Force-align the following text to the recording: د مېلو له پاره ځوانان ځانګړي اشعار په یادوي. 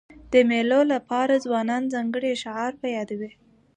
د 0.31 0.33
مېلو 0.49 0.81
له 0.91 0.97
پاره 1.09 1.37
ځوانان 1.45 1.83
ځانګړي 1.93 2.29
اشعار 2.33 2.73
په 2.81 2.87
یادوي. 2.95 3.31